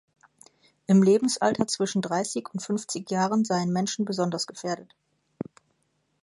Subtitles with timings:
[0.87, 4.95] Im Lebensalter zwischen dreißig und fünfzig Jahren seien Menschen besonders gefährdet.